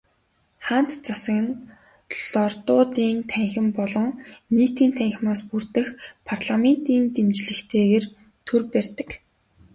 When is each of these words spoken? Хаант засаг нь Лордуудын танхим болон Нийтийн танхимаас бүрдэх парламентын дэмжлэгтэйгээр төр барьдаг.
Хаант 0.65 0.89
засаг 1.05 1.37
нь 1.43 1.53
Лордуудын 2.31 3.17
танхим 3.31 3.67
болон 3.77 4.09
Нийтийн 4.55 4.91
танхимаас 4.97 5.41
бүрдэх 5.49 5.87
парламентын 6.27 7.03
дэмжлэгтэйгээр 7.15 8.05
төр 8.45 8.61
барьдаг. 8.71 9.09